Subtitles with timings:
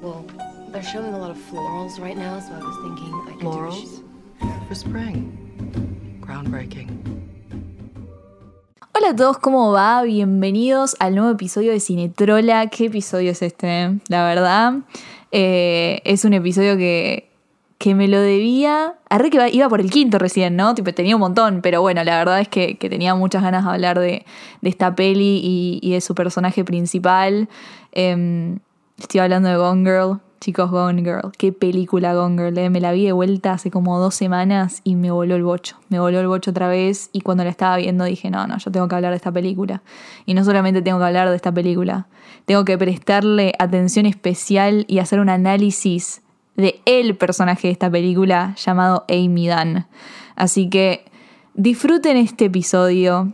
[0.00, 0.24] Well,
[0.72, 4.02] they're showing a lot of florals right now, so I was thinking I could Florals?
[4.68, 5.32] For spring.
[6.20, 6.88] Groundbreaking.
[8.94, 10.02] Hola a todos, ¿cómo va?
[10.02, 12.66] Bienvenidos al nuevo episodio de Cinetrola.
[12.68, 13.98] ¿Qué episodio es este?
[14.08, 14.74] La verdad,
[15.32, 17.30] eh, es un episodio que,
[17.78, 18.94] que me lo debía.
[19.08, 20.74] Arre que iba- iba por el quinto recién, ¿no?
[20.74, 23.70] Tipo, tenía un montón, pero bueno, la verdad es que, que tenía muchas ganas de
[23.70, 24.24] hablar de,
[24.60, 27.48] de esta peli y, y de su personaje principal.
[27.92, 28.58] Em,
[29.00, 30.20] estoy hablando de Gone Girl.
[30.40, 31.32] Chicos, Gone Girl.
[31.36, 32.56] Qué película Gone Girl.
[32.56, 32.70] eh.
[32.70, 35.76] Me la vi de vuelta hace como dos semanas y me voló el bocho.
[35.90, 38.70] Me voló el bocho otra vez y cuando la estaba viendo dije, no, no, yo
[38.70, 39.82] tengo que hablar de esta película.
[40.24, 42.08] Y no solamente tengo que hablar de esta película,
[42.46, 46.22] tengo que prestarle atención especial y hacer un análisis
[46.56, 49.86] de el personaje de esta película llamado Amy Dunn.
[50.36, 51.04] Así que
[51.54, 53.32] disfruten este episodio,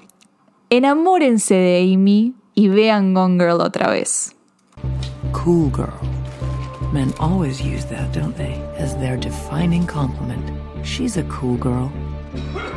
[0.71, 4.36] enamórense de Amy y vean Gone Girl otra vez.
[5.47, 6.01] Cool girl.
[6.93, 8.55] Men always use that, don't they?
[8.77, 10.43] As their defining compliment.
[10.85, 11.93] She's a cool girl.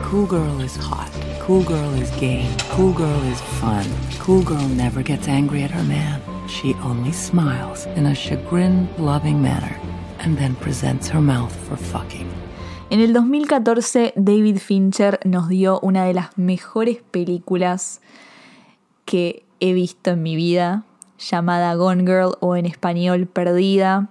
[0.04, 1.10] Cool girl is hot.
[1.40, 2.56] Cool girl is game.
[2.70, 3.84] Cool girl is fun.
[4.20, 6.22] Cool girl never gets angry at her man.
[6.48, 9.76] She only smiles in a chagrin loving manner
[10.20, 12.30] and then presents her mouth for fucking.
[12.92, 18.00] En el 2014, David Fincher nos dio una de las mejores películas
[19.06, 20.86] que he visto en mi vida,
[21.20, 24.10] llamada Gone Girl o en español Perdida.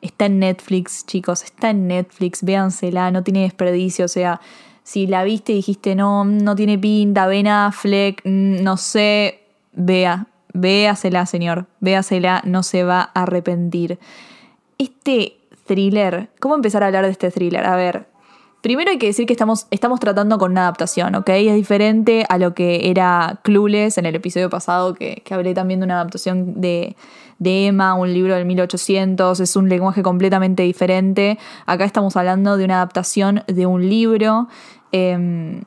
[0.00, 4.40] Está en Netflix, chicos, está en Netflix, véansela, no tiene desperdicio, o sea,
[4.84, 9.40] si la viste y dijiste no, no tiene pinta, Ben Affleck, mm, no sé,
[9.72, 13.98] vea, véasela, señor, véasela, no se va a arrepentir.
[14.78, 17.66] Este thriller, ¿cómo empezar a hablar de este thriller?
[17.66, 18.06] A ver,
[18.60, 21.28] primero hay que decir que estamos, estamos tratando con una adaptación, ¿ok?
[21.30, 25.80] Es diferente a lo que era Clueless en el episodio pasado, que, que hablé también
[25.80, 26.96] de una adaptación de,
[27.38, 31.38] de Emma, un libro del 1800, es un lenguaje completamente diferente.
[31.66, 34.48] Acá estamos hablando de una adaptación de un libro
[34.92, 35.62] eh,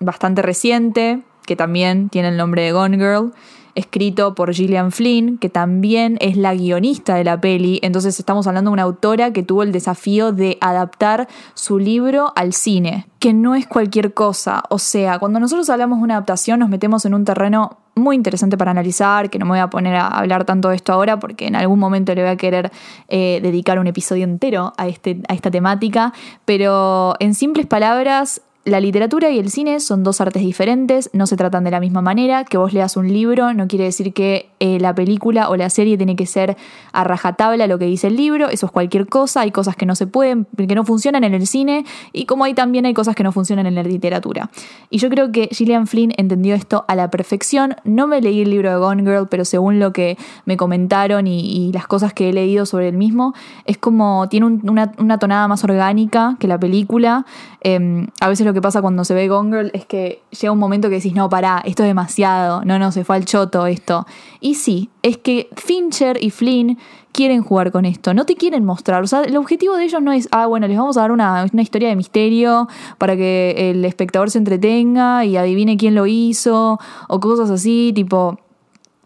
[0.00, 3.32] bastante reciente, que también tiene el nombre de Gone Girl
[3.74, 7.80] escrito por Gillian Flynn, que también es la guionista de la peli.
[7.82, 12.52] Entonces estamos hablando de una autora que tuvo el desafío de adaptar su libro al
[12.52, 14.62] cine, que no es cualquier cosa.
[14.70, 18.56] O sea, cuando nosotros hablamos de una adaptación nos metemos en un terreno muy interesante
[18.56, 21.46] para analizar, que no me voy a poner a hablar tanto de esto ahora porque
[21.46, 22.72] en algún momento le voy a querer
[23.08, 26.12] eh, dedicar un episodio entero a, este, a esta temática,
[26.44, 31.36] pero en simples palabras, la literatura y el cine son dos artes diferentes, no se
[31.36, 32.44] tratan de la misma manera.
[32.44, 35.98] Que vos leas un libro no quiere decir que eh, la película o la serie
[35.98, 36.56] tiene que ser
[36.92, 39.94] a rajatabla lo que dice el libro, eso es cualquier cosa, hay cosas que no
[39.94, 43.22] se pueden, que no funcionan en el cine y como hay también hay cosas que
[43.22, 44.50] no funcionan en la literatura.
[44.88, 47.76] Y yo creo que Gillian Flynn entendió esto a la perfección.
[47.84, 50.16] No me leí el libro de Gone Girl, pero según lo que
[50.46, 53.34] me comentaron y, las cosas que he leído sobre el mismo,
[53.66, 54.62] es como tiene un-
[54.98, 57.26] una, tonada más orgánica que la película.
[57.60, 60.58] Eh, a veces lo que pasa cuando se ve Gone Girl es que llega un
[60.58, 64.06] momento que decís, no, pará, esto es demasiado, no, no, se fue al choto esto.
[64.40, 66.78] Y sí, es que Fincher y Flynn
[67.12, 70.12] quieren jugar con esto, no te quieren mostrar, o sea, el objetivo de ellos no
[70.12, 72.66] es, ah, bueno, les vamos a dar una, una historia de misterio
[72.98, 78.38] para que el espectador se entretenga y adivine quién lo hizo, o cosas así, tipo,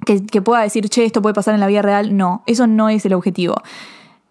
[0.06, 2.16] que, que pueda decir, che, esto puede pasar en la vida real.
[2.16, 3.56] No, eso no es el objetivo.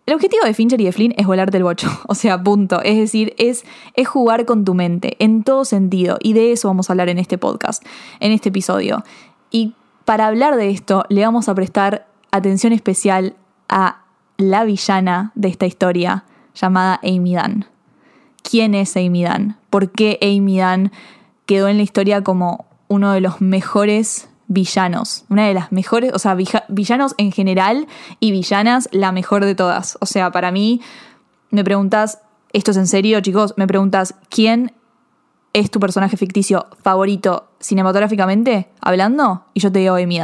[0.08, 2.82] El objetivo de Fincher y de Flynn es volarte el bocho, o sea, punto.
[2.82, 6.90] Es decir, es, es jugar con tu mente en todo sentido y de eso vamos
[6.90, 7.86] a hablar en este podcast,
[8.22, 9.04] en este episodio.
[9.52, 9.74] Y
[10.06, 13.36] para hablar de esto le vamos a prestar atención especial
[13.68, 14.04] a
[14.38, 16.24] la villana de esta historia
[16.56, 17.66] llamada Amy Dunn.
[18.50, 19.58] ¿Quién es Amy Dunn?
[19.70, 20.94] ¿Por qué Amy Dunn
[21.46, 25.26] quedó en la historia como uno de los mejores villanos?
[25.30, 26.36] Una de las mejores, o sea,
[26.68, 27.88] villanos en general
[28.20, 29.98] y villanas la mejor de todas.
[30.02, 30.82] O sea, para mí,
[31.50, 32.20] me preguntas,
[32.54, 33.54] ¿esto es en serio, chicos?
[33.58, 34.74] Me preguntas, ¿quién
[35.54, 39.46] es tu personaje ficticio favorito cinematográficamente hablando?
[39.54, 40.20] Y yo te digo Amy.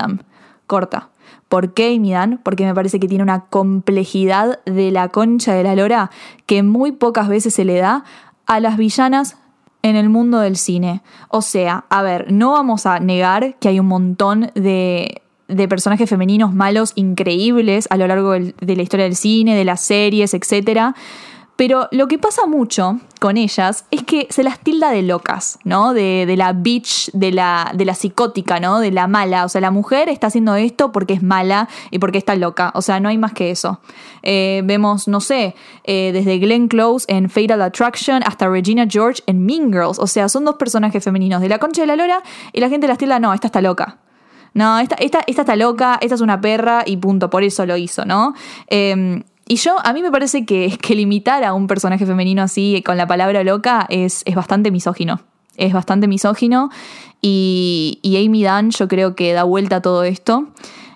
[0.67, 1.09] Corta.
[1.50, 2.38] ¿Por qué Amy?
[2.44, 6.12] Porque me parece que tiene una complejidad de la concha de la lora
[6.45, 8.03] que muy pocas veces se le da
[8.45, 9.38] a las villanas
[9.83, 11.03] en el mundo del cine.
[11.30, 16.09] O sea, a ver, no vamos a negar que hay un montón de, de personajes
[16.09, 20.95] femeninos malos increíbles a lo largo de la historia del cine, de las series, etc.
[21.56, 25.94] Pero lo que pasa mucho con ellas es que se las tilda de locas, ¿no?
[25.94, 28.81] De, la bitch, de la, de la psicótica, ¿no?
[28.81, 29.46] De la mala.
[29.46, 32.74] O sea, la mujer está haciendo esto porque es mala y porque está loca.
[32.75, 33.80] O sea, no hay más que eso.
[34.24, 35.56] Eh, vemos, no sé,
[35.86, 40.00] eh, desde Glenn Close en Fatal Attraction hasta Regina George en Mean Girls.
[40.00, 42.90] O sea, son dos personajes femeninos de la concha de la lora y la gente
[42.90, 44.00] las tilda, no, esta está loca.
[44.54, 47.78] No, esta, esta, esta está loca, esta es una perra y punto, por eso lo
[47.78, 48.34] hizo, ¿no?
[48.68, 52.81] Eh, Y yo, a mí me parece que, que limitar a un personaje femenino así
[52.83, 55.21] con la palabra loca es, es bastante misógino.
[55.57, 56.71] Es bastante misógino.
[57.21, 60.47] Y, y Amy Dunn yo creo que da vuelta a todo esto.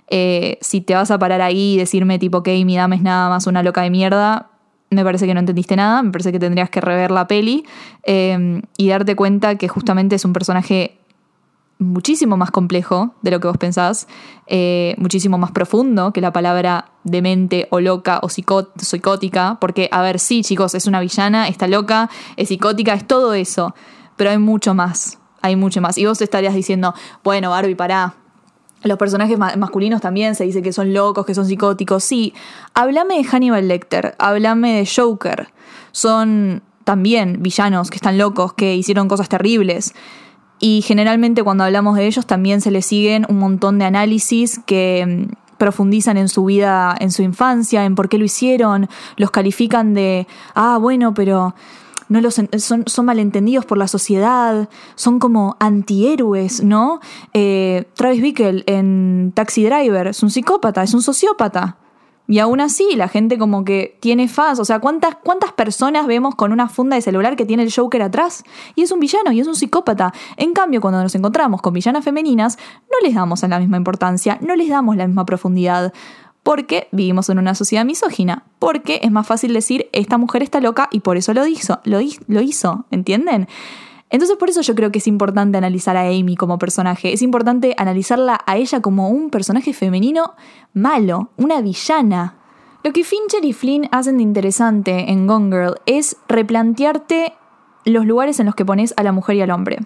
[0.10, 3.30] Eh, si te vas a parar ahí y decirme tipo que Amy Dunn es nada
[3.30, 4.50] más una loca de mierda,
[4.90, 7.64] me parece que no entendiste nada, me parece que tendrías que rever la peli
[8.08, 10.97] eh, y darte cuenta que justamente es un personaje
[11.80, 14.08] muchísimo más complejo de lo que vos pensás,
[14.48, 20.20] eh, muchísimo más profundo que la palabra demente o loca o psicótica, porque, a ver,
[20.20, 23.76] sí, chicos, es una villana, está loca, es psicótica, es todo eso,
[24.16, 25.98] pero hay mucho más, hay mucho más.
[25.98, 26.94] Y vos estarías diciendo,
[27.24, 28.16] bueno, Barbie, pará.
[28.84, 32.04] Los personajes masculinos también se dice que son locos, que son psicóticos.
[32.04, 32.34] Sí,
[32.76, 35.50] háblame de Hannibal Lecter, háblame de Joker.
[35.92, 39.94] Son también villanos que están locos, que hicieron cosas terribles.
[40.60, 45.28] Y generalmente cuando hablamos de ellos también se les siguen un montón de análisis que
[45.30, 49.94] mm, profundizan en su vida, en su infancia, en por qué lo hicieron, los califican
[49.94, 51.56] de, ah, bueno, pero
[52.10, 57.02] no los, son, son malentendidos por la sociedad, son como antihéroes, ¿no?
[57.34, 61.78] Eh, Travis Bickle en Taxi Driver es un psicópata, es un sociópata.
[62.28, 64.60] Y aún así, la gente como que tiene fans.
[64.60, 68.02] O sea, ¿cuántas, ¿cuántas personas vemos con una funda de celular que tiene el Joker
[68.02, 68.44] atrás?
[68.76, 70.14] Y es un villano y es un psicópata.
[70.36, 72.58] En cambio, cuando nos encontramos con villanas femeninas,
[72.92, 75.94] no les damos la misma importancia, no les damos la misma profundidad.
[76.44, 78.44] Porque vivimos en una sociedad misógina.
[78.60, 81.80] Porque es más fácil decir, esta mujer está loca y por eso lo hizo.
[81.86, 83.48] Lo, lo hizo, ¿entienden?
[84.10, 87.76] Entonces por eso yo creo que es importante analizar a Amy como personaje, es importante
[87.78, 90.34] analizarla a ella como un personaje femenino
[90.74, 92.36] malo, una villana.
[92.84, 97.34] Lo que Fincher y Flynn hacen de interesante en Gone Girl es replantearte
[97.84, 99.80] los lugares en los que pones a la mujer y al hombre.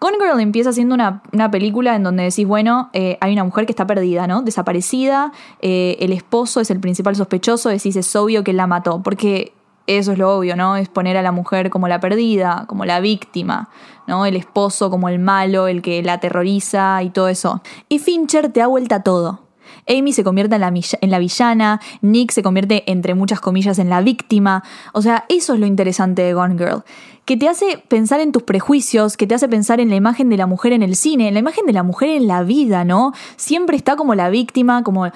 [0.00, 1.22] Gone Girl empieza siendo una,
[1.52, 4.42] película en donde decís, bueno, eh, hay una mujer que está perdida, ¿no?
[4.42, 9.54] Desaparecida, eh, el esposo es el principal sospechoso, decís, es obvio que la mató, porque
[9.86, 10.76] eso es lo obvio, ¿no?
[10.76, 13.68] Es poner a la mujer como la perdida, como la víctima,
[14.06, 14.26] ¿no?
[14.26, 17.62] El esposo como el malo, el que la aterroriza y todo eso.
[17.88, 19.41] Y Fincher te ha vuelta todo.
[19.88, 23.88] Amy se convierte en la, en la, villana, Nick se convierte entre muchas comillas en
[23.88, 24.62] la víctima.
[24.92, 26.82] O sea, eso es lo interesante de Gone Girl.
[27.24, 30.36] Que te hace pensar en tus prejuicios, que te hace pensar en la imagen de
[30.36, 33.12] la mujer en el cine, en la imagen de la mujer en la vida, ¿no?
[33.36, 35.06] Siempre está como la víctima, como,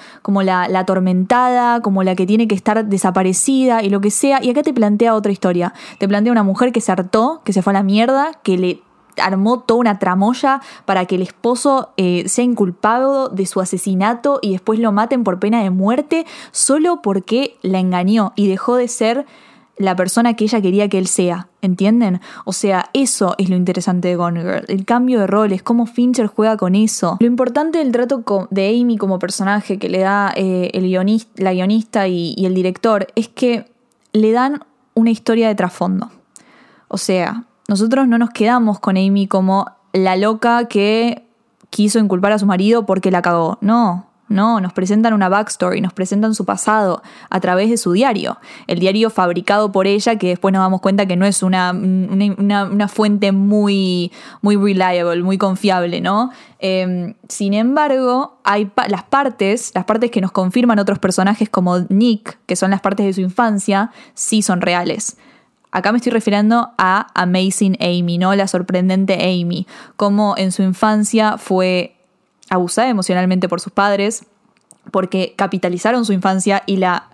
[0.41, 4.41] la, la atormentada, como la que tiene que estar desaparecida y lo que sea.
[4.41, 5.73] Y acá te plantea otra historia.
[5.97, 8.86] Te plantea una mujer que se hartó, que se fue a la mierda, que le
[9.21, 14.51] armó toda una tramoya para que el esposo eh, sea inculpado de su asesinato y
[14.51, 19.25] después lo maten por pena de muerte solo porque la engañó y dejó de ser
[19.77, 22.19] la persona que ella quería que él sea, ¿entienden?
[22.45, 26.27] O sea, eso es lo interesante de Gone Girl, el cambio de roles, cómo Fincher
[26.27, 27.17] juega con eso.
[27.19, 30.87] Lo importante del trato de Amy como personaje que le da eh, el
[31.35, 33.65] la guionista y el director es que
[34.13, 34.63] le dan
[34.95, 36.09] una historia de trasfondo.
[36.87, 41.27] O sea, nosotros no nos quedamos con Amy como la loca que
[41.69, 43.57] quiso inculpar a su marido porque la cagó.
[43.61, 48.37] No, no, nos presentan una backstory, nos presentan su pasado a través de su diario.
[48.67, 52.87] El diario fabricado por ella, que después nos damos cuenta que no es una, una,
[52.89, 54.11] fuente muy,
[54.41, 56.31] muy reliable, muy confiable, ¿no?
[56.59, 62.37] Em, sin embargo, hay las partes, las partes que nos confirman otros personajes como Nick,
[62.45, 65.17] que son las partes de su infancia, sí son reales.
[65.77, 68.33] Acá me estoy refiriendo a Amazing Amy, ¿no?
[68.33, 69.67] La sorprendente Amy.
[69.95, 71.95] Como en su infancia fue
[72.49, 74.25] abusada emocionalmente por sus padres,
[74.89, 77.09] porque capitalizaron su infancia y la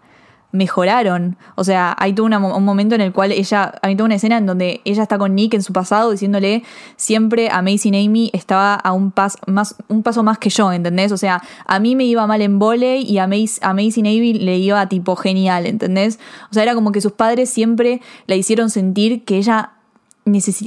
[0.54, 1.36] mejoraron.
[1.56, 4.46] O sea, hay todo un momento en el cual ella, hay toda una escena en
[4.46, 6.64] donde ella está con Nick en su pasado diciéndole
[6.96, 11.12] siempre Amazing Amy estaba a un, pas, más, un paso más que yo, ¿entendés?
[11.12, 14.88] O sea, a mí me iba mal en volei y a Amazing Amy le iba
[14.88, 16.20] tipo genial, ¿entendés?
[16.52, 19.72] O sea, era como que sus padres siempre la hicieron sentir que ella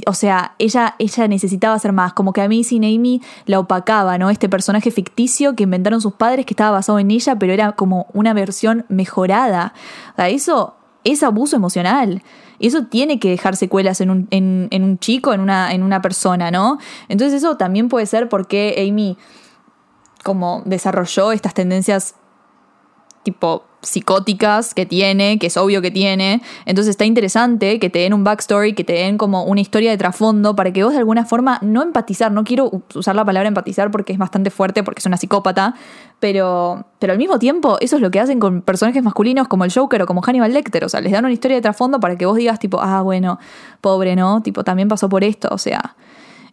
[0.05, 4.17] o sea, ella, ella necesitaba hacer más, como que a mí sin Amy la opacaba,
[4.17, 4.29] ¿no?
[4.29, 8.07] Este personaje ficticio que inventaron sus padres que estaba basado en ella, pero era como
[8.13, 9.73] una versión mejorada.
[10.13, 12.21] O sea, eso es abuso emocional.
[12.59, 16.51] Eso tiene que dejar secuelas en un, en un chico, en una, en una persona,
[16.51, 16.77] ¿no?
[17.07, 19.17] Entonces eso también puede ser porque Amy
[20.23, 22.15] como desarrolló estas tendencias
[23.23, 26.41] tipo psicóticas que tiene, que es obvio que tiene.
[26.65, 29.97] Entonces está interesante que te den un backstory, que te den como una historia de
[29.97, 33.89] trasfondo para que vos de alguna forma no empatizar, no quiero usar la palabra empatizar
[33.91, 35.73] porque es bastante fuerte, porque es una psicópata,
[36.19, 39.73] pero, pero al mismo tiempo eso es lo que hacen con personajes masculinos como el
[39.73, 42.25] Joker o como Hannibal Lecter, o sea, les dan una historia de trasfondo para que
[42.25, 43.39] vos digas tipo, ah, bueno,
[43.81, 44.41] pobre, ¿no?
[44.41, 45.95] Tipo, también pasó por esto, o sea.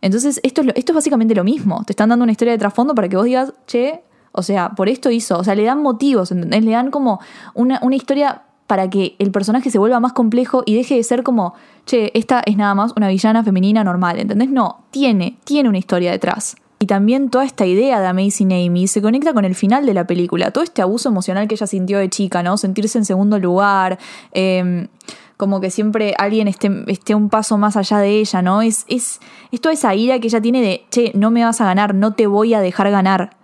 [0.01, 2.95] Entonces esto es, esto es básicamente lo mismo, te están dando una historia de trasfondo
[2.95, 4.03] para que vos digas, che,
[4.37, 6.65] o sea, por esto hizo, o sea, le dan motivos, ¿entendés?
[6.65, 7.21] Le dan como
[7.55, 11.23] una, una historia para que el personaje se vuelva más complejo y deje de ser
[11.23, 11.55] como,
[11.87, 14.51] che, esta es nada más una villana femenina normal, ¿entendés?
[14.51, 16.57] No, tiene, tiene una historia detrás.
[16.81, 20.07] Y también toda esta idea de Amazing Amy se conecta con el final de la
[20.07, 22.57] película, todo este abuso emocional que ella sintió de chica, ¿no?
[22.57, 23.99] Sentirse en segundo lugar,
[24.33, 24.89] eh,
[25.37, 28.63] como que siempre alguien esté, esté, un paso más allá de ella, ¿no?
[28.63, 29.21] Es, es,
[29.53, 32.15] es toda esa ira que ella tiene de, che, no me vas a ganar, no
[32.15, 33.37] te voy a dejar ganar.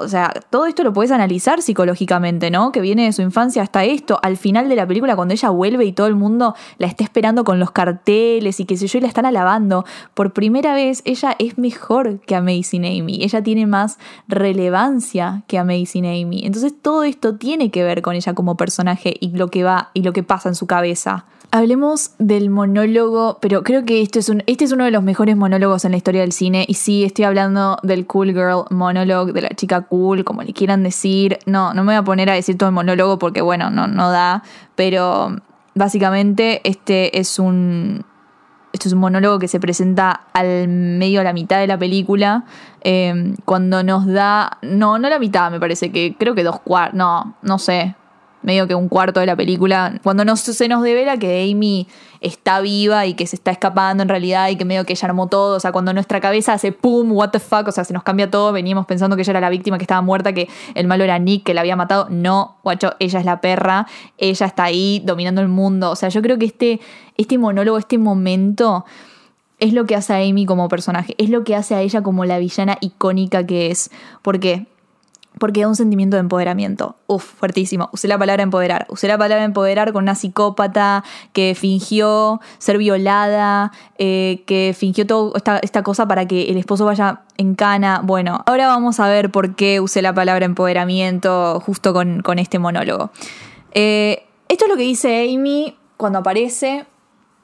[0.00, 2.72] O sea, todo esto lo puedes analizar psicológicamente, ¿no?
[2.72, 4.18] Que viene de su infancia hasta esto.
[4.22, 7.44] Al final de la película, cuando ella vuelve y todo el mundo la está esperando
[7.44, 11.36] con los carteles y qué sé yo, y la están alabando, por primera vez ella
[11.38, 13.22] es mejor que Amazing Amy.
[13.22, 16.42] Ella tiene más relevancia que Amazing Amy.
[16.44, 20.02] Entonces todo esto tiene que ver con ella como personaje y lo que va y
[20.02, 21.26] lo que pasa en su cabeza.
[21.50, 25.34] Hablemos del monólogo, pero creo que este es, un, este es uno de los mejores
[25.34, 26.66] monólogos en la historia del cine.
[26.68, 30.82] Y sí, estoy hablando del Cool Girl monologue, de la chica cool, como le quieran
[30.82, 31.38] decir.
[31.46, 34.10] No, no me voy a poner a decir todo el monólogo porque, bueno, no, no
[34.10, 34.42] da.
[34.74, 35.36] Pero
[35.74, 38.04] básicamente este es un.
[38.74, 42.44] Esto es un monólogo que se presenta al medio a la mitad de la película.
[42.82, 44.58] Eh, cuando nos da.
[44.60, 46.14] No, no la mitad, me parece que.
[46.18, 46.98] Creo que dos cuartos.
[46.98, 47.96] No, no sé
[48.42, 51.88] medio que un cuarto de la película, cuando nos, se nos devela que Amy
[52.20, 55.28] está viva y que se está escapando en realidad y que medio que ella armó
[55.28, 58.02] todo, o sea, cuando nuestra cabeza hace pum, what the fuck, o sea, se nos
[58.02, 61.04] cambia todo, veníamos pensando que ella era la víctima que estaba muerta, que el malo
[61.04, 63.86] era Nick, que la había matado, no, guacho, ella es la perra,
[64.18, 66.80] ella está ahí dominando el mundo, o sea, yo creo que este,
[67.16, 68.84] este monólogo, este momento
[69.60, 72.24] es lo que hace a Amy como personaje, es lo que hace a ella como
[72.24, 73.90] la villana icónica que es,
[74.22, 74.66] ¿por qué?
[75.38, 76.96] Porque da un sentimiento de empoderamiento.
[77.06, 77.88] Uf, fuertísimo.
[77.92, 78.86] Usé la palabra empoderar.
[78.88, 85.60] Usé la palabra empoderar con una psicópata que fingió ser violada, eh, que fingió toda
[85.62, 88.00] esta, cosa para que el esposo vaya en cana.
[88.02, 92.58] Bueno, ahora vamos a ver por qué usé la palabra empoderamiento justo con, con este
[92.58, 93.10] monólogo.
[93.72, 96.86] Eh, esto es lo que dice Amy cuando aparece,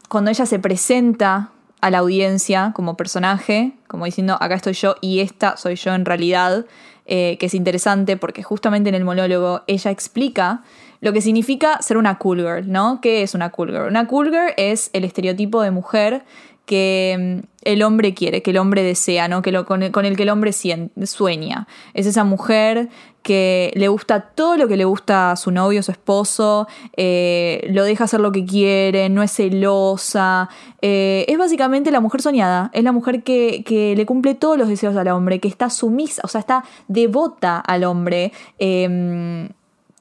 [0.08, 1.50] cuando ella se presenta
[1.84, 6.06] a la audiencia como personaje, como diciendo, acá estoy yo y esta soy yo en
[6.06, 6.64] realidad.
[7.06, 10.62] Eh, que es interesante porque justamente en el monólogo ella explica
[11.02, 13.00] lo que significa ser una cool girl, ¿no?
[13.02, 13.88] ¿Qué es una cool girl?
[13.88, 16.24] Una cool girl es el estereotipo de mujer
[16.66, 19.42] que mm, el hombre quiere, que el hombre desea, ¿no?
[19.42, 21.66] que lo, con, el, con, el, que el hombre sueña.
[21.94, 22.88] Es esa mujer
[23.22, 27.84] que le gusta todo lo que le gusta a su novio, su esposo, eh, lo
[27.84, 30.50] deja hacer lo que quiere, no es celosa.
[30.82, 34.68] Eh, es básicamente la mujer soñada, es la mujer que, que, le cumple todos los
[34.68, 38.32] deseos al hombre, que está sumisa, o sea, está devota al hombre.
[38.58, 39.48] Eh,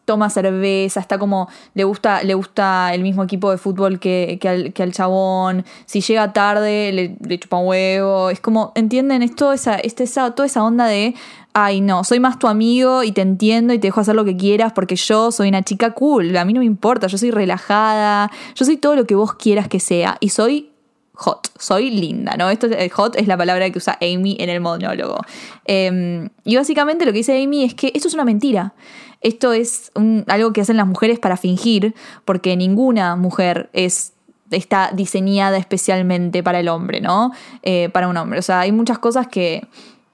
[0.06, 4.50] toma cerveza, está como, le gusta, le gusta el mismo equipo de fútbol que, que,
[4.50, 9.24] al, que al, chabón, si llega tarde le, chupa huevo, es como, ¿entienden?
[9.24, 11.16] Es toda esa, este, esa, toda esa onda de,
[11.54, 14.36] ay no, soy más tu amigo y te entiendo y te dejo hacer lo que
[14.36, 18.30] quieras porque yo soy una chica cool, a mí no me importa, yo soy relajada,
[18.56, 20.70] yo soy todo lo que vos quieras que sea y soy
[21.14, 22.50] hot, soy linda, ¿no?
[22.50, 25.20] Esto hot es la palabra que usa Amy en el monólogo.
[25.66, 28.74] Eh, y básicamente lo que dice Amy es que esto es una mentira.
[29.24, 29.92] Esto es
[30.28, 34.14] algo que hacen las mujeres para fingir, porque ninguna mujer es
[34.52, 37.32] está diseñada especialmente para el hombre, ¿no?
[37.64, 38.40] Eh, para un hombre.
[38.40, 39.68] O sea, hay muchas cosas que,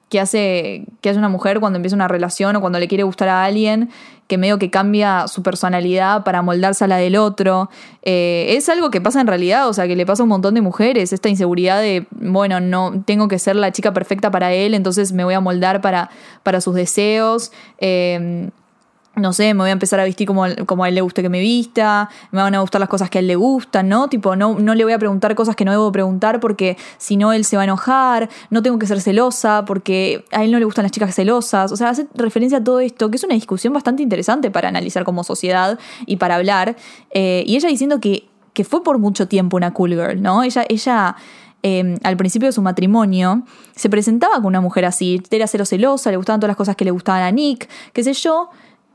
[0.10, 3.30] que, hace, que hace una mujer cuando empieza una relación o cuando le quiere gustar
[3.30, 3.90] a alguien,
[4.28, 7.70] que medio que cambia su personalidad para moldarse a la del otro.
[8.04, 10.54] Eh, es algo que pasa en realidad, o sea, que le pasa a un montón
[10.54, 14.74] de mujeres, esta inseguridad de, bueno, no tengo que ser la chica perfecta para él,
[14.74, 16.12] entonces me voy a moldar para,
[16.44, 17.52] para sus deseos.
[17.80, 18.50] Eh,
[19.20, 21.30] no sé, me voy a empezar a vestir como, como, a él le guste que
[21.30, 24.08] me vista, me van a gustar las cosas que a él le gustan, ¿no?
[24.08, 27.34] Tipo, no, no le voy a preguntar cosas que no debo preguntar porque si no
[27.34, 30.66] él se va a enojar, no tengo que ser celosa porque a él no le
[30.66, 33.74] gustan las chicas celosas, o sea, hace referencia a todo esto, que es una discusión
[33.74, 36.76] bastante interesante para analizar como sociedad y para hablar,
[37.12, 40.44] eh, y ella diciendo que, que fue por mucho tiempo una cool girl, ¿no?
[40.44, 41.16] Ella, ella
[41.62, 43.44] eh, al principio de su matrimonio,
[43.76, 46.86] se presentaba con una mujer así, era cero celosa, le gustaban todas las cosas que
[46.86, 48.50] le gustaban a Nick, qué sé yo,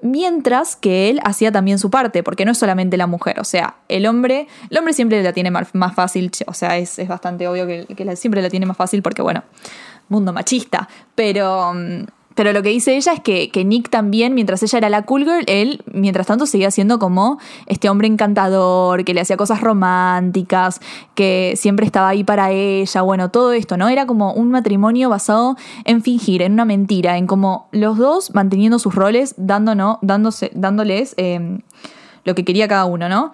[0.05, 3.77] mientras que él hacía también su parte, porque no es solamente la mujer, o sea,
[3.89, 7.67] el hombre, el hombre siempre la tiene más fácil, o sea, es, es bastante obvio
[7.67, 9.43] que, que, siempre la tiene más fácil porque, bueno,
[10.09, 11.73] mundo machista, pero...
[12.35, 15.25] Pero lo que dice ella es que, que, Nick también, mientras ella era la cool
[15.25, 20.81] girl, él, mientras tanto, seguía siendo como este hombre encantador, que le hacía cosas románticas,
[21.14, 23.88] que siempre estaba ahí para ella, bueno, todo esto, ¿no?
[23.88, 28.79] Era como un matrimonio basado en fingir, en una mentira, en como los dos manteniendo
[28.79, 31.61] sus roles, dándonos, dándose, dándoles eh,
[32.25, 33.33] lo que quería cada uno, ¿no?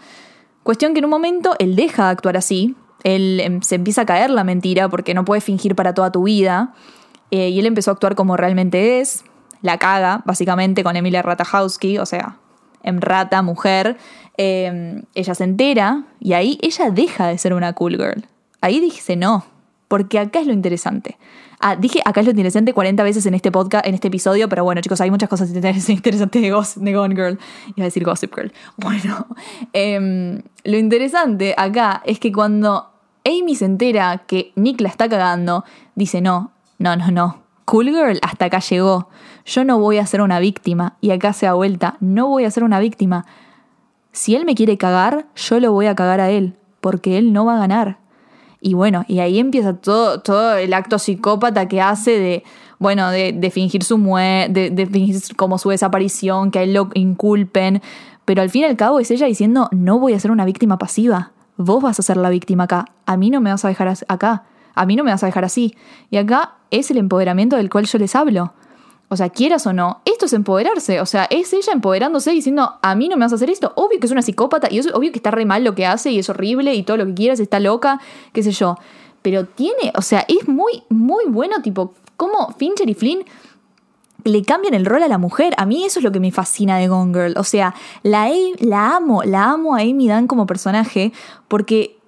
[0.62, 4.06] Cuestión que en un momento él deja de actuar así, él eh, se empieza a
[4.06, 6.74] caer la mentira porque no puede fingir para toda tu vida.
[7.30, 9.24] Eh, y él empezó a actuar como realmente es,
[9.62, 12.38] la caga, básicamente, con Emilia Ratajkowski, o sea,
[12.82, 13.98] en rata, mujer,
[14.38, 18.26] eh, ella se entera y ahí ella deja de ser una cool girl.
[18.60, 19.44] Ahí dice no,
[19.88, 21.18] porque acá es lo interesante.
[21.62, 24.64] Ah, dije acá es lo interesante 40 veces en este podcast, en este episodio, pero
[24.64, 25.50] bueno, chicos, hay muchas cosas
[25.88, 27.38] interesantes de, Gossip, de Gone Girl.
[27.76, 28.52] Iba a decir Gossip Girl.
[28.78, 29.26] Bueno,
[29.74, 32.90] em, lo interesante acá es que cuando
[33.26, 37.42] Amy se entera que Nick la está cagando, dice no, no, no, no.
[37.66, 39.10] Cool Girl hasta acá llegó.
[39.44, 40.96] Yo no voy a ser una víctima.
[41.02, 41.96] Y acá se da vuelta.
[42.00, 43.26] No voy a ser una víctima.
[44.12, 46.56] Si él me quiere cagar, yo lo voy a cagar a él.
[46.80, 47.98] Porque él no va a ganar.
[48.62, 52.44] Y bueno, y ahí empieza todo, todo el acto psicópata que hace de,
[52.78, 57.82] bueno, de, fingir su muerte, de, fingir como su desaparición, que a él lo inculpen.
[58.24, 60.78] Pero al fin y al cabo es ella diciendo, no voy a ser una víctima
[60.78, 61.32] pasiva.
[61.58, 62.86] Vos vas a ser la víctima acá.
[63.04, 64.44] A mí no me vas a dejar acá.
[64.74, 65.74] A mí no me vas a dejar así.
[66.10, 68.52] Y acá es el empoderamiento del cual yo les hablo.
[69.12, 71.00] O sea, quieras o no, esto es empoderarse.
[71.00, 73.72] O sea, es ella empoderándose diciendo, a mí no me vas a hacer esto.
[73.74, 76.12] Obvio que es una psicópata y es obvio que está re mal lo que hace
[76.12, 78.00] y es horrible y todo lo que quieras, está loca,
[78.32, 78.76] qué sé yo.
[79.22, 83.24] Pero tiene, o sea, es muy, muy bueno, tipo, cómo Fincher y Flynn
[84.24, 85.54] le cambian el rol a la mujer.
[85.56, 87.34] A mí eso es lo que me fascina de Gone Girl.
[87.36, 91.12] O sea, la, la amo, la amo a Amy Dan como personaje
[91.48, 91.98] porque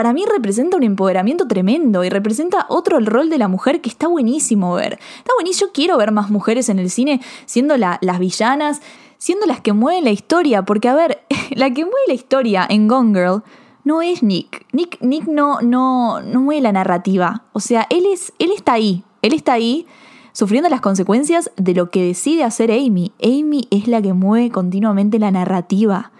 [0.00, 4.08] para mí representa un empoderamiento tremendo y representa otro rol de la mujer que está
[4.08, 4.98] buenísimo ver.
[5.18, 8.80] Está buenísimo, yo quiero ver más mujeres en el cine siendo las villanas,
[9.18, 12.88] siendo las que mueven la historia, porque a ver, la que mueve la historia en
[12.88, 13.42] Gone Girl
[13.84, 14.64] no es Nick.
[14.72, 17.44] Nick, Nick no, no, no mueve la narrativa.
[17.52, 19.86] O sea, él, es, él está ahí, él está ahí
[20.32, 23.12] sufriendo las consecuencias de lo que decide hacer Amy.
[23.22, 26.10] Amy es la que mueve continuamente la narrativa.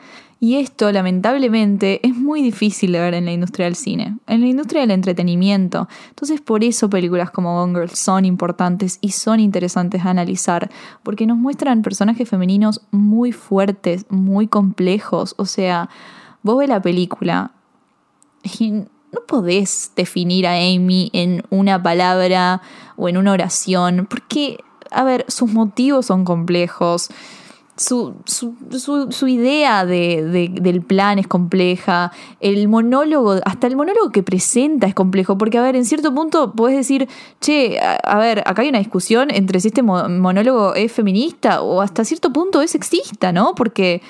[0.42, 4.46] Y esto, lamentablemente, es muy difícil de ver en la industria del cine, en la
[4.46, 5.86] industria del entretenimiento.
[6.08, 10.70] Entonces, por eso películas como Gone Girl son importantes y son interesantes a analizar,
[11.02, 15.34] porque nos muestran personajes femeninos muy fuertes, muy complejos.
[15.36, 15.90] O sea,
[16.42, 17.52] vos ves la película
[18.58, 22.62] y no podés definir a Amy en una palabra
[22.96, 24.56] o en una oración, porque,
[24.90, 27.10] a ver, sus motivos son complejos
[27.80, 34.86] su, su, idea de, del plan es compleja, el monólogo, hasta el monólogo que presenta
[34.86, 37.08] es complejo, porque a ver, en cierto punto puedes decir,
[37.40, 42.04] che, a, ver, acá hay una discusión entre si este monólogo es feminista o hasta
[42.04, 43.54] cierto punto es sexista, ¿no?
[43.54, 44.02] Porque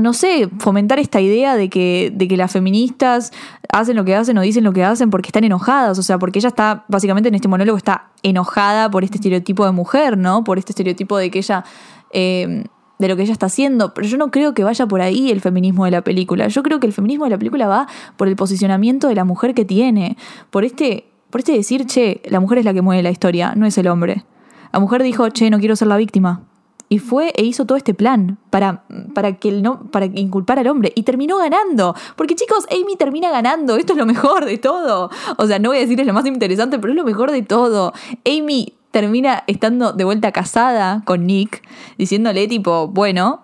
[0.00, 3.32] no sé, fomentar esta idea de que, de que las feministas
[3.72, 6.38] hacen lo que hacen o dicen lo que hacen porque están enojadas, o sea, porque
[6.40, 10.44] ella está, básicamente en este monólogo está enojada por este estereotipo de mujer, ¿no?
[10.44, 11.64] Por este estereotipo de que ella
[12.12, 12.64] Em,
[12.98, 15.40] de lo que ella está haciendo, pero yo no creo que vaya por ahí el
[15.40, 16.48] feminismo de la película.
[16.48, 19.54] Yo creo que el feminismo de la película va por el posicionamiento de la mujer
[19.54, 20.16] que tiene,
[20.50, 23.66] por este, por este decir, che, la mujer es la que mueve la historia, no
[23.66, 24.24] es el hombre.
[24.72, 26.42] La mujer dijo, che, no quiero ser la víctima.
[26.90, 30.92] Y fue e hizo todo este plan para, para, que no, para inculpar al hombre.
[30.94, 31.94] Y terminó ganando.
[32.16, 33.76] Porque chicos, Amy termina ganando.
[33.76, 35.10] Esto es lo mejor de todo.
[35.36, 37.42] O sea, no voy a decir es lo más interesante, pero es lo mejor de
[37.42, 37.92] todo.
[38.24, 41.62] Amy termina estando de vuelta casada con Nick,
[41.98, 43.42] diciéndole tipo, bueno,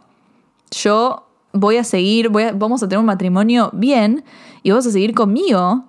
[0.71, 4.25] yo voy a seguir, voy vamos a tener un matrimonio bien
[4.63, 5.85] y vos a seguir conmigo,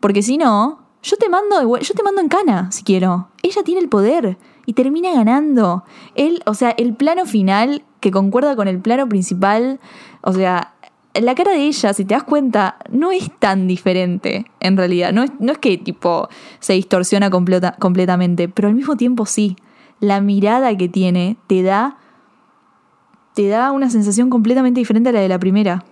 [0.00, 3.28] porque si no, yo te mando, yo te mando en cana si quiero.
[3.42, 5.84] Ella tiene el poder y termina ganando.
[6.14, 9.80] Él, o sea, el plano final que concuerda con el plano principal,
[10.22, 10.74] o sea,
[11.14, 15.12] la cara de ella, si te das cuenta, no es tan diferente en realidad.
[15.12, 16.28] No es, no es que tipo
[16.60, 19.56] se distorsiona completamente, pero al mismo tiempo sí.
[19.98, 21.98] La mirada que tiene te da,
[23.34, 25.84] te da una sensación completamente diferente a la de la primera.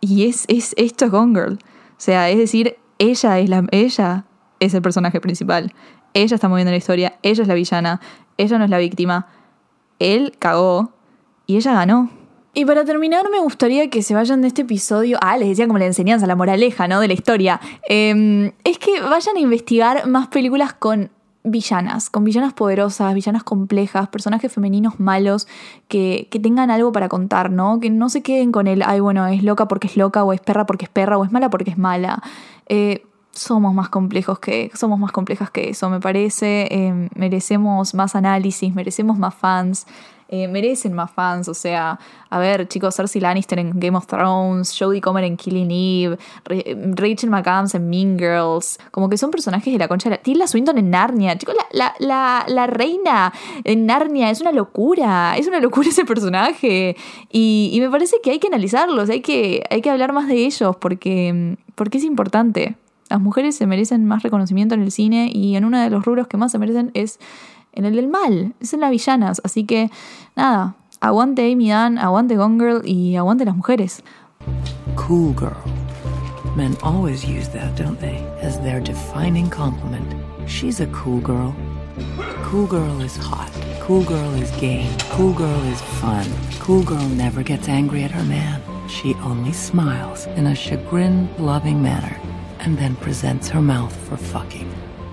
[0.00, 1.54] Y es, es esto es Gone Girl.
[1.54, 4.24] O sea, es decir, ella es, la, ella
[4.58, 5.74] es el personaje principal.
[6.14, 8.00] Ella está moviendo la historia, ella es la villana,
[8.36, 9.28] ella no es la víctima.
[9.98, 10.92] Él cagó
[11.46, 12.10] y ella ganó.
[12.54, 15.18] Y para terminar, me gustaría que se vayan de este episodio.
[15.22, 17.00] Ah, les decía como la enseñanza, la moraleja, ¿no?
[17.00, 17.60] De la historia.
[17.88, 21.10] Em, es que vayan a investigar más películas con
[21.44, 25.48] villanas, con villanas poderosas, villanas complejas, personajes femeninos malos
[25.88, 27.80] que, que, tengan algo para contar, ¿no?
[27.80, 30.40] Que no se queden con el, ay, bueno, es loca porque es loca, o es
[30.40, 32.22] perra porque es perra, o es mala porque es mala.
[32.68, 36.68] Eh, somos más complejos que, somos más complejas que eso, me parece.
[36.70, 39.86] Em, merecemos más análisis, merecemos más fans.
[40.34, 41.46] Eh, merecen más fans.
[41.48, 41.98] O sea,
[42.30, 46.18] a ver, chicos, Cersei Lannister en Game of Thrones, Jodie Comer en Killing Eve,
[46.94, 48.78] Rachel McAdams en Mean Girls.
[48.92, 50.22] Como que son personajes de la concha de la.
[50.22, 51.36] Tilda Swinton en Narnia.
[51.36, 53.30] Chicos, la, la, la, reina
[53.62, 55.36] en Narnia es una locura.
[55.36, 56.96] Es una locura ese personaje.
[57.30, 60.46] Y, y me parece que hay que analizarlos, hay que, hay que hablar más de
[60.46, 62.76] ellos porque, porque es importante.
[63.10, 66.26] Las mujeres se merecen más reconocimiento en el cine y en uno de los rubros
[66.26, 67.18] que más se merecen es
[67.72, 69.40] en el del mal, es en las villanas.
[69.44, 69.90] Así que,
[70.36, 74.02] nada, aguante Amy Dan, aguante Gone Girl y aguante las mujeres.
[74.96, 75.56] Cool girl.
[76.56, 80.06] Men always use that, don't they, as their defining compliment.
[80.46, 81.54] She's a cool girl.
[82.42, 83.50] Cool girl is hot.
[83.80, 84.90] Cool girl is game.
[85.10, 86.26] Cool girl is fun.
[86.60, 88.60] Cool girl never gets angry at her man.
[88.88, 92.16] She only smiles in a chagrin loving manner
[92.60, 94.70] and then presents her mouth for fucking.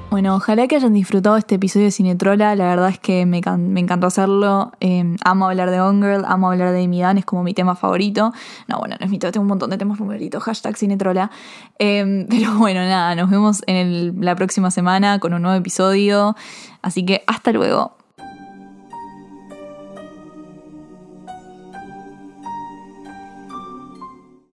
[0.10, 2.56] Bueno, ojalá que hayan disfrutado este episodio de Cinetrola.
[2.56, 4.72] La verdad es que me, me encantó hacerlo.
[4.80, 7.76] Eh, amo hablar de On Girl, amo hablar de Amy Dan, es como mi tema
[7.76, 8.34] favorito.
[8.68, 10.42] No, bueno, no es mi tema, tengo un montón de temas favoritos.
[10.42, 11.30] Hashtag Cinetrola.
[11.78, 16.36] Eh, pero bueno, nada, nos vemos en el, la próxima semana con un nuevo episodio.
[16.82, 17.99] Así que hasta luego.